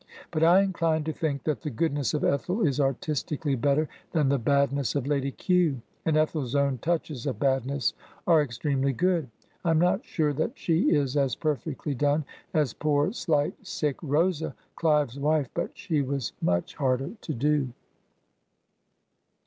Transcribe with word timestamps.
But 0.31 0.41
I 0.41 0.63
incline 0.63 1.03
to 1.03 1.13
think 1.13 1.43
that 1.43 1.61
the 1.61 1.69
goodness 1.69 2.15
of 2.15 2.23
Ethel 2.23 2.65
is 2.65 2.79
artistically 2.79 3.53
bet 3.53 3.77
ter 3.77 3.87
than 4.13 4.29
the 4.29 4.39
badness 4.39 4.95
of 4.95 5.05
Lady 5.05 5.29
Kew; 5.29 5.79
and 6.05 6.17
Ethel's 6.17 6.55
own 6.55 6.79
touches 6.79 7.27
of 7.27 7.37
badness 7.37 7.93
are 8.25 8.41
extremely 8.41 8.93
good. 8.93 9.29
I 9.63 9.69
am 9.69 9.77
not 9.77 10.03
sure 10.03 10.33
that 10.33 10.57
she 10.57 10.89
is 10.89 11.15
as 11.15 11.35
perfectly 11.35 11.93
done 11.93 12.25
as 12.51 12.73
poor, 12.73 13.09
sHght, 13.09 13.53
sick 13.61 13.97
Rosa, 14.01 14.55
Clive's 14.75 15.19
wife, 15.19 15.49
but 15.53 15.77
she 15.77 16.01
was 16.01 16.33
much 16.41 16.73
harder 16.73 17.11
to 17.21 17.33
do. 17.35 17.69